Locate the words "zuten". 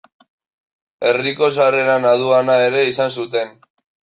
3.19-3.55